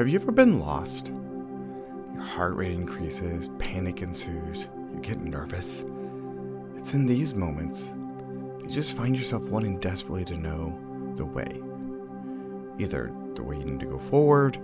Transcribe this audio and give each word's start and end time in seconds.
Have 0.00 0.08
you 0.08 0.18
ever 0.18 0.32
been 0.32 0.60
lost? 0.60 1.08
Your 2.14 2.22
heart 2.22 2.56
rate 2.56 2.72
increases, 2.72 3.48
panic 3.58 4.00
ensues, 4.00 4.70
you 4.94 4.98
get 5.02 5.20
nervous. 5.20 5.84
It's 6.74 6.94
in 6.94 7.04
these 7.04 7.34
moments 7.34 7.92
you 8.62 8.66
just 8.66 8.96
find 8.96 9.14
yourself 9.14 9.50
wanting 9.50 9.78
desperately 9.78 10.24
to 10.24 10.38
know 10.38 10.74
the 11.16 11.26
way. 11.26 11.60
Either 12.78 13.12
the 13.34 13.42
way 13.42 13.56
you 13.58 13.64
need 13.66 13.80
to 13.80 13.84
go 13.84 13.98
forward, 13.98 14.58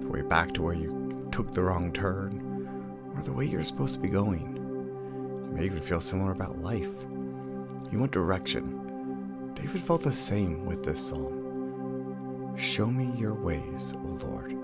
the 0.00 0.08
way 0.08 0.22
back 0.22 0.52
to 0.54 0.62
where 0.62 0.74
you 0.74 1.28
took 1.30 1.54
the 1.54 1.62
wrong 1.62 1.92
turn, 1.92 2.68
or 3.14 3.22
the 3.22 3.32
way 3.32 3.44
you're 3.44 3.62
supposed 3.62 3.94
to 3.94 4.00
be 4.00 4.08
going. 4.08 4.56
You 4.56 5.52
may 5.56 5.66
even 5.66 5.82
feel 5.82 6.00
similar 6.00 6.32
about 6.32 6.58
life. 6.58 6.90
You 7.92 8.00
want 8.00 8.10
direction. 8.10 9.52
David 9.54 9.82
felt 9.82 10.02
the 10.02 10.10
same 10.10 10.66
with 10.66 10.82
this 10.82 11.00
psalm. 11.00 12.56
Show 12.56 12.86
me 12.86 13.16
your 13.16 13.34
ways, 13.34 13.94
O 13.96 14.26
Lord. 14.26 14.59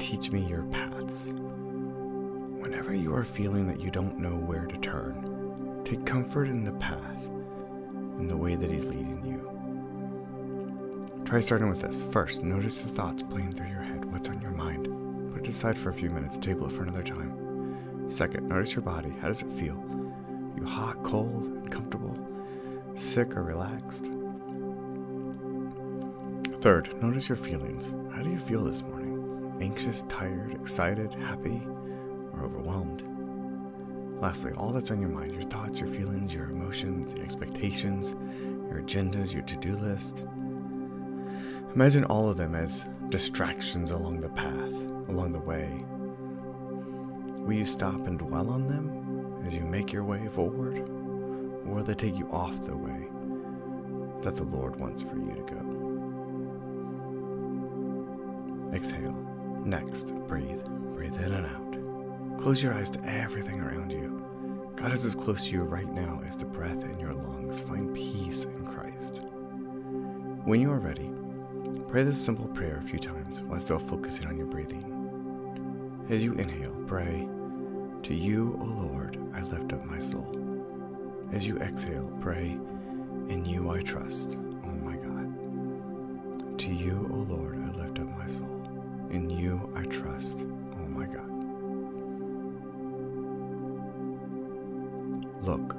Teach 0.00 0.32
me 0.32 0.40
your 0.40 0.62
paths. 0.64 1.26
Whenever 1.26 2.94
you 2.94 3.14
are 3.14 3.22
feeling 3.22 3.68
that 3.68 3.80
you 3.80 3.90
don't 3.90 4.18
know 4.18 4.34
where 4.34 4.64
to 4.64 4.78
turn, 4.78 5.82
take 5.84 6.06
comfort 6.06 6.48
in 6.48 6.64
the 6.64 6.72
path, 6.72 7.26
in 8.18 8.26
the 8.26 8.36
way 8.36 8.56
that 8.56 8.70
He's 8.70 8.86
leading 8.86 9.22
you. 9.24 9.46
Try 11.26 11.40
starting 11.40 11.68
with 11.68 11.82
this. 11.82 12.02
First, 12.10 12.42
notice 12.42 12.80
the 12.80 12.88
thoughts 12.88 13.22
playing 13.22 13.52
through 13.52 13.68
your 13.68 13.82
head. 13.82 14.10
What's 14.10 14.30
on 14.30 14.40
your 14.40 14.52
mind? 14.52 14.88
Put 15.34 15.42
it 15.42 15.48
aside 15.48 15.78
for 15.78 15.90
a 15.90 15.94
few 15.94 16.08
minutes, 16.08 16.38
table 16.38 16.66
it 16.66 16.72
for 16.72 16.82
another 16.82 17.02
time. 17.02 18.08
Second, 18.08 18.48
notice 18.48 18.74
your 18.74 18.82
body. 18.82 19.10
How 19.20 19.28
does 19.28 19.42
it 19.42 19.52
feel? 19.52 19.76
Are 19.76 20.60
You 20.60 20.64
hot, 20.64 21.04
cold, 21.04 21.44
uncomfortable, 21.44 22.18
sick, 22.94 23.36
or 23.36 23.42
relaxed? 23.42 24.10
Third, 26.62 27.00
notice 27.02 27.28
your 27.28 27.36
feelings. 27.36 27.92
How 28.14 28.22
do 28.22 28.30
you 28.30 28.38
feel 28.38 28.64
this 28.64 28.82
morning? 28.82 28.99
Anxious, 29.60 30.04
tired, 30.04 30.54
excited, 30.54 31.12
happy, 31.14 31.60
or 32.32 32.44
overwhelmed? 32.44 33.04
Lastly, 34.20 34.52
all 34.56 34.72
that's 34.72 34.90
on 34.90 35.00
your 35.00 35.10
mind 35.10 35.32
your 35.32 35.42
thoughts, 35.42 35.78
your 35.78 35.88
feelings, 35.88 36.34
your 36.34 36.50
emotions, 36.50 37.12
the 37.12 37.20
expectations, 37.20 38.14
your 38.42 38.82
agendas, 38.82 39.32
your 39.32 39.42
to 39.42 39.56
do 39.56 39.76
list. 39.76 40.26
Imagine 41.74 42.04
all 42.04 42.28
of 42.28 42.36
them 42.36 42.54
as 42.54 42.88
distractions 43.10 43.90
along 43.90 44.20
the 44.20 44.28
path, 44.30 44.72
along 45.08 45.32
the 45.32 45.40
way. 45.40 45.84
Will 47.44 47.54
you 47.54 47.64
stop 47.64 48.06
and 48.06 48.18
dwell 48.18 48.50
on 48.50 48.66
them 48.66 49.42
as 49.46 49.54
you 49.54 49.62
make 49.62 49.92
your 49.92 50.04
way 50.04 50.26
forward? 50.28 50.78
Or 50.78 51.74
will 51.74 51.84
they 51.84 51.94
take 51.94 52.18
you 52.18 52.28
off 52.30 52.66
the 52.66 52.76
way 52.76 53.08
that 54.22 54.36
the 54.36 54.44
Lord 54.44 54.76
wants 54.76 55.02
for 55.02 55.16
you 55.16 55.34
to 55.34 55.42
go? 58.70 58.76
Exhale. 58.76 59.29
Next, 59.64 60.14
breathe. 60.26 60.64
Breathe 60.94 61.20
in 61.20 61.32
and 61.32 61.46
out. 61.46 62.38
Close 62.40 62.62
your 62.62 62.74
eyes 62.74 62.90
to 62.90 63.04
everything 63.04 63.60
around 63.60 63.90
you. 63.90 64.72
God 64.76 64.92
is 64.92 65.04
as 65.04 65.14
close 65.14 65.44
to 65.44 65.52
you 65.52 65.62
right 65.62 65.88
now 65.88 66.20
as 66.26 66.36
the 66.38 66.46
breath 66.46 66.82
in 66.84 66.98
your 66.98 67.12
lungs. 67.12 67.60
Find 67.60 67.94
peace 67.94 68.44
in 68.44 68.66
Christ. 68.66 69.20
When 70.44 70.60
you 70.60 70.70
are 70.72 70.78
ready, 70.78 71.10
pray 71.88 72.02
this 72.02 72.22
simple 72.22 72.46
prayer 72.46 72.78
a 72.78 72.88
few 72.88 72.98
times 72.98 73.42
while 73.42 73.60
still 73.60 73.78
focusing 73.78 74.26
on 74.26 74.38
your 74.38 74.46
breathing. 74.46 74.86
As 76.08 76.24
you 76.24 76.32
inhale, 76.32 76.74
pray, 76.86 77.28
To 78.04 78.14
you, 78.14 78.58
O 78.60 78.64
Lord, 78.64 79.18
I 79.34 79.42
lift 79.42 79.74
up 79.74 79.84
my 79.84 79.98
soul. 79.98 80.36
As 81.32 81.46
you 81.46 81.58
exhale, 81.58 82.10
pray, 82.20 82.58
In 83.28 83.44
you 83.44 83.70
I 83.70 83.82
trust, 83.82 84.38
O 84.38 84.68
my 84.82 84.96
God. 84.96 86.58
To 86.58 86.74
you, 86.74 87.08
O 87.12 87.16
Lord, 87.32 87.56
I 87.62 87.70
lift 87.78 87.98
up 87.98 88.08
my 88.18 88.26
soul. 88.26 88.59
In 89.10 89.28
you 89.28 89.72
I 89.74 89.84
trust, 89.84 90.46
oh 90.46 90.88
my 90.88 91.06
God. 91.06 91.30
Look. 95.44 95.76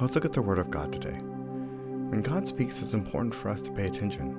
Let's 0.00 0.14
look 0.14 0.24
at 0.24 0.32
the 0.32 0.42
Word 0.42 0.58
of 0.58 0.70
God 0.70 0.92
today. 0.92 1.18
When 1.18 2.22
God 2.22 2.46
speaks, 2.46 2.82
it's 2.82 2.94
important 2.94 3.34
for 3.34 3.48
us 3.48 3.62
to 3.62 3.72
pay 3.72 3.86
attention. 3.86 4.36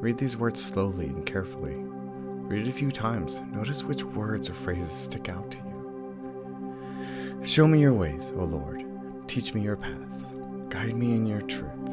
Read 0.00 0.18
these 0.18 0.36
words 0.36 0.62
slowly 0.62 1.06
and 1.06 1.24
carefully. 1.24 1.76
Read 1.76 2.66
it 2.66 2.70
a 2.70 2.72
few 2.72 2.90
times. 2.90 3.40
Notice 3.52 3.84
which 3.84 4.04
words 4.04 4.50
or 4.50 4.54
phrases 4.54 4.92
stick 4.92 5.28
out 5.28 5.50
to 5.52 5.58
you. 5.58 7.40
Show 7.44 7.66
me 7.66 7.80
your 7.80 7.94
ways, 7.94 8.32
O 8.36 8.44
Lord. 8.44 8.84
Teach 9.28 9.54
me 9.54 9.62
your 9.62 9.76
paths. 9.76 10.34
Guide 10.68 10.94
me 10.94 11.12
in 11.12 11.26
your 11.26 11.42
truth, 11.42 11.88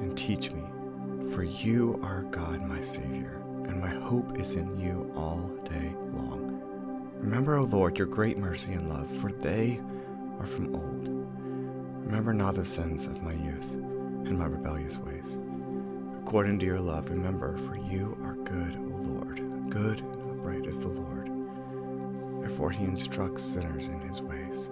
and 0.00 0.16
teach 0.16 0.50
me, 0.52 0.62
for 1.32 1.42
you 1.42 1.98
are 2.02 2.22
God, 2.24 2.62
my 2.62 2.80
Savior, 2.82 3.40
and 3.68 3.80
my 3.80 3.90
hope 3.90 4.38
is 4.38 4.56
in 4.56 4.80
you 4.80 5.12
all 5.14 5.48
day 5.64 5.94
long. 6.12 6.60
Remember, 7.20 7.56
O 7.56 7.64
Lord, 7.64 7.98
your 7.98 8.06
great 8.06 8.38
mercy 8.38 8.72
and 8.72 8.88
love, 8.88 9.10
for 9.20 9.30
they 9.30 9.80
are 10.40 10.46
from 10.46 10.74
old. 10.74 11.08
Remember 12.04 12.32
not 12.32 12.54
the 12.54 12.64
sins 12.64 13.06
of 13.06 13.22
my 13.22 13.34
youth 13.34 13.72
and 13.72 14.38
my 14.38 14.46
rebellious 14.46 14.98
ways. 14.98 15.38
According 16.22 16.58
to 16.60 16.66
your 16.66 16.80
love, 16.80 17.10
remember, 17.10 17.58
for 17.58 17.76
you 17.76 18.16
are 18.22 18.34
good, 18.34 18.76
O 18.76 18.96
Lord. 18.96 19.70
Good 19.70 20.00
and 20.00 20.40
upright 20.40 20.66
is 20.66 20.78
the 20.78 20.88
Lord. 20.88 21.30
Therefore, 22.40 22.70
he 22.70 22.84
instructs 22.84 23.42
sinners 23.42 23.88
in 23.88 24.00
his 24.00 24.22
ways. 24.22 24.70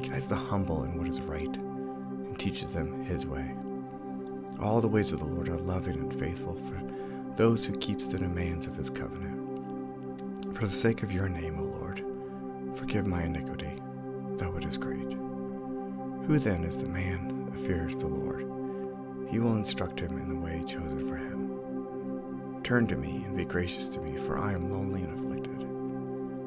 He 0.00 0.08
guides 0.08 0.26
the 0.26 0.36
humble 0.36 0.84
in 0.84 0.96
what 0.96 1.08
is 1.08 1.20
right 1.20 1.54
and 1.56 2.38
teaches 2.38 2.70
them 2.70 3.02
his 3.04 3.26
way. 3.26 3.54
All 4.60 4.80
the 4.80 4.88
ways 4.88 5.12
of 5.12 5.18
the 5.18 5.26
Lord 5.26 5.48
are 5.48 5.58
loving 5.58 5.98
and 5.98 6.18
faithful 6.18 6.54
for 6.54 6.76
those 7.36 7.64
who 7.66 7.76
keeps 7.76 8.06
the 8.06 8.18
demands 8.18 8.66
of 8.66 8.76
his 8.76 8.88
covenant. 8.88 9.34
For 10.56 10.64
the 10.64 10.72
sake 10.72 11.02
of 11.02 11.12
your 11.12 11.28
name, 11.28 11.58
O 11.58 11.64
Lord, 11.64 12.02
forgive 12.76 13.06
my 13.06 13.24
iniquity, 13.24 13.82
though 14.36 14.56
it 14.56 14.64
is 14.64 14.78
great. 14.78 15.12
Who 16.26 16.38
then 16.38 16.64
is 16.64 16.78
the 16.78 16.88
man 16.88 17.44
that 17.46 17.60
fears 17.60 17.98
the 17.98 18.06
Lord? 18.06 18.40
He 19.28 19.38
will 19.38 19.56
instruct 19.56 20.00
him 20.00 20.18
in 20.18 20.28
the 20.30 20.36
way 20.36 20.64
chosen 20.66 21.06
for 21.06 21.16
him. 21.16 22.62
Turn 22.62 22.86
to 22.86 22.96
me 22.96 23.24
and 23.26 23.36
be 23.36 23.44
gracious 23.44 23.88
to 23.90 24.00
me, 24.00 24.16
for 24.16 24.38
I 24.38 24.54
am 24.54 24.70
lonely 24.70 25.02
and 25.02 25.12
afflicted. 25.12 25.60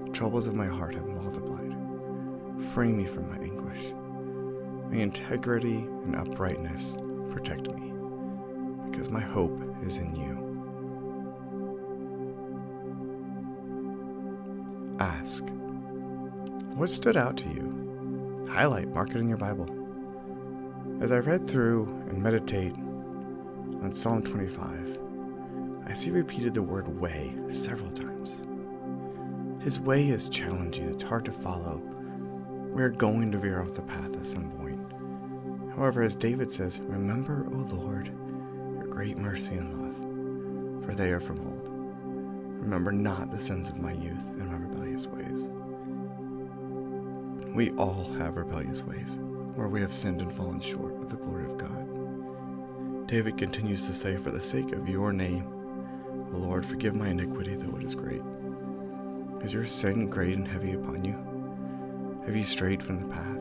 The 0.07 0.11
troubles 0.11 0.47
of 0.47 0.55
my 0.55 0.67
heart 0.67 0.95
have 0.95 1.05
multiplied. 1.05 1.75
Free 2.73 2.89
me 2.89 3.05
from 3.05 3.29
my 3.29 3.37
anguish. 3.37 3.93
May 4.89 5.01
integrity 5.01 5.77
and 5.77 6.15
uprightness 6.15 6.97
protect 7.29 7.71
me, 7.75 7.93
because 8.89 9.09
my 9.09 9.21
hope 9.21 9.61
is 9.83 9.99
in 9.99 10.15
you. 10.15 10.48
Ask. 14.99 15.45
What 16.75 16.89
stood 16.89 17.15
out 17.15 17.37
to 17.37 17.47
you? 17.47 18.47
Highlight, 18.51 18.89
mark 18.89 19.11
it 19.11 19.17
in 19.17 19.29
your 19.29 19.37
Bible. 19.37 19.69
As 21.01 21.13
I 21.13 21.19
read 21.19 21.47
through 21.47 21.85
and 22.09 22.21
meditate 22.21 22.73
on 23.81 23.93
Psalm 23.93 24.21
25, 24.21 24.99
I 25.85 25.93
see 25.93 26.11
repeated 26.11 26.53
the 26.53 26.61
word 26.61 26.99
way 26.99 27.33
several 27.47 27.91
times. 27.91 28.41
His 29.63 29.79
way 29.79 30.09
is 30.09 30.27
challenging, 30.27 30.89
it's 30.89 31.03
hard 31.03 31.23
to 31.25 31.31
follow. 31.31 31.81
We're 32.73 32.89
going 32.89 33.31
to 33.31 33.37
veer 33.37 33.61
off 33.61 33.75
the 33.75 33.81
path 33.83 34.13
at 34.17 34.27
some 34.27 34.51
point. 34.51 34.81
However, 35.77 36.01
as 36.01 36.17
David 36.17 36.51
says, 36.51 36.81
Remember, 36.81 37.47
O 37.53 37.57
Lord, 37.73 38.07
your 38.75 38.87
great 38.87 39.17
mercy 39.17 39.55
and 39.55 40.81
love, 40.81 40.85
for 40.85 40.93
they 40.93 41.11
are 41.11 41.21
from 41.21 41.39
old. 41.39 41.69
Remember 42.61 42.91
not 42.91 43.31
the 43.31 43.39
sins 43.39 43.69
of 43.69 43.79
my 43.79 43.93
youth 43.93 44.29
and 44.31 44.47
my 44.47 44.68
rebellious 45.07 45.07
ways. 45.07 45.49
We 47.53 47.71
all 47.71 48.11
have 48.17 48.37
rebellious 48.37 48.83
ways, 48.83 49.19
where 49.55 49.67
we 49.67 49.81
have 49.81 49.93
sinned 49.93 50.21
and 50.21 50.31
fallen 50.31 50.59
short 50.59 50.93
of 50.95 51.09
the 51.09 51.17
glory 51.17 51.45
of 51.45 51.57
God. 51.57 53.07
David 53.07 53.37
continues 53.37 53.87
to 53.87 53.93
say, 53.93 54.17
For 54.17 54.31
the 54.31 54.41
sake 54.41 54.71
of 54.73 54.87
your 54.87 55.11
name, 55.11 55.47
O 56.33 56.37
Lord, 56.37 56.65
forgive 56.65 56.95
my 56.95 57.07
iniquity, 57.07 57.55
though 57.55 57.77
it 57.77 57.83
is 57.83 57.95
great. 57.95 58.21
Is 59.41 59.53
your 59.53 59.65
sin 59.65 60.09
great 60.09 60.35
and 60.35 60.47
heavy 60.47 60.73
upon 60.73 61.03
you? 61.03 61.15
Have 62.25 62.35
you 62.35 62.43
strayed 62.43 62.83
from 62.83 62.99
the 63.01 63.07
path? 63.07 63.39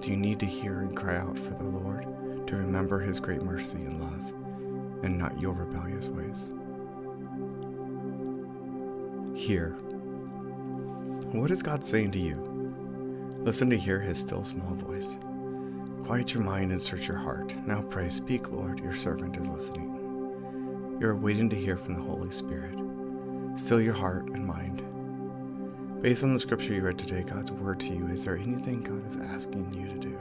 Do 0.00 0.10
you 0.10 0.16
need 0.16 0.38
to 0.40 0.46
hear 0.46 0.80
and 0.80 0.96
cry 0.96 1.16
out 1.16 1.38
for 1.38 1.54
the 1.54 1.64
Lord, 1.64 2.04
to 2.46 2.56
remember 2.56 3.00
his 3.00 3.20
great 3.20 3.42
mercy 3.42 3.78
and 3.78 4.00
love, 4.00 5.04
and 5.04 5.18
not 5.18 5.40
your 5.40 5.54
rebellious 5.54 6.08
ways? 6.08 6.52
Hear. 9.34 9.76
What 11.32 11.50
is 11.50 11.60
God 11.60 11.84
saying 11.84 12.12
to 12.12 12.20
you? 12.20 12.36
Listen 13.42 13.68
to 13.70 13.76
hear 13.76 13.98
his 13.98 14.18
still 14.18 14.44
small 14.44 14.74
voice. 14.74 15.18
Quiet 16.04 16.32
your 16.32 16.44
mind 16.44 16.70
and 16.70 16.80
search 16.80 17.08
your 17.08 17.16
heart. 17.16 17.52
Now 17.66 17.82
pray, 17.82 18.08
speak, 18.10 18.52
Lord, 18.52 18.78
your 18.78 18.94
servant 18.94 19.36
is 19.36 19.48
listening. 19.48 20.96
You 21.00 21.08
are 21.08 21.16
waiting 21.16 21.50
to 21.50 21.56
hear 21.56 21.76
from 21.76 21.94
the 21.94 22.02
Holy 22.02 22.30
Spirit. 22.30 22.78
Still 23.58 23.80
your 23.80 23.92
heart 23.92 24.26
and 24.26 24.46
mind. 24.46 24.82
Based 26.00 26.22
on 26.22 26.32
the 26.32 26.38
scripture 26.38 26.72
you 26.72 26.82
read 26.82 26.96
today, 26.96 27.24
God's 27.24 27.50
word 27.50 27.80
to 27.80 27.92
you, 27.92 28.06
is 28.06 28.24
there 28.24 28.36
anything 28.36 28.82
God 28.82 29.04
is 29.08 29.16
asking 29.16 29.72
you 29.72 29.88
to 29.88 29.98
do? 29.98 30.16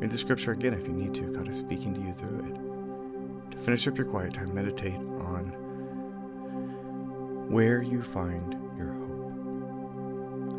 Read 0.00 0.10
the 0.10 0.18
scripture 0.18 0.50
again 0.50 0.74
if 0.74 0.84
you 0.84 0.92
need 0.92 1.14
to. 1.14 1.32
God 1.32 1.46
is 1.46 1.58
speaking 1.58 1.94
to 1.94 2.00
you 2.00 2.12
through 2.12 2.40
it. 2.40 3.52
To 3.52 3.58
finish 3.58 3.86
up 3.86 3.96
your 3.96 4.06
quiet 4.06 4.34
time, 4.34 4.52
meditate 4.52 4.96
on 4.96 5.54
where 7.48 7.82
you 7.82 8.02
find. 8.02 8.65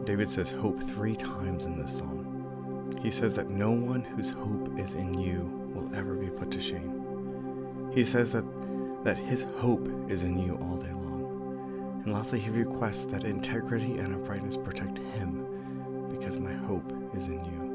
David 0.07 0.29
says 0.29 0.49
hope 0.51 0.81
three 0.81 1.17
times 1.17 1.65
in 1.65 1.77
this 1.77 1.97
psalm. 1.97 2.95
He 3.03 3.11
says 3.11 3.33
that 3.33 3.49
no 3.49 3.71
one 3.71 4.05
whose 4.05 4.31
hope 4.31 4.79
is 4.79 4.93
in 4.93 5.19
you 5.19 5.69
will 5.75 5.93
ever 5.93 6.15
be 6.15 6.29
put 6.29 6.49
to 6.51 6.61
shame. 6.61 7.91
He 7.93 8.05
says 8.05 8.31
that, 8.31 8.45
that 9.03 9.17
his 9.17 9.45
hope 9.57 9.89
is 10.09 10.23
in 10.23 10.39
you 10.39 10.57
all 10.61 10.77
day 10.77 10.93
long. 10.93 12.03
And 12.05 12.13
lastly, 12.13 12.39
he 12.39 12.49
requests 12.49 13.03
that 13.03 13.25
integrity 13.25 13.97
and 13.97 14.15
uprightness 14.15 14.55
protect 14.55 14.97
him 14.97 15.45
because 16.09 16.39
my 16.39 16.53
hope 16.53 16.89
is 17.13 17.27
in 17.27 17.43
you. 17.43 17.67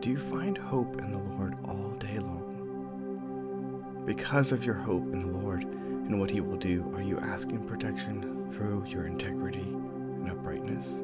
Do 0.00 0.10
you 0.10 0.18
find 0.18 0.58
hope 0.58 0.98
in 0.98 1.12
the 1.12 1.18
Lord 1.18 1.54
all 1.64 1.92
day 1.92 2.18
long? 2.18 4.02
Because 4.04 4.50
of 4.50 4.64
your 4.64 4.74
hope 4.74 5.12
in 5.12 5.20
the 5.20 5.38
Lord 5.38 5.64
and 6.06 6.20
what 6.20 6.30
He 6.30 6.40
will 6.40 6.56
do, 6.56 6.90
are 6.94 7.02
you 7.02 7.18
asking 7.18 7.66
protection 7.66 8.48
through 8.52 8.84
your 8.86 9.06
integrity 9.06 9.60
and 9.60 10.30
uprightness? 10.30 11.02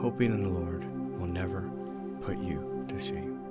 Hoping 0.00 0.32
in 0.32 0.42
the 0.42 0.48
Lord 0.48 0.84
will 1.18 1.26
never 1.26 1.68
put 2.22 2.38
you 2.38 2.84
to 2.88 2.98
shame. 2.98 3.49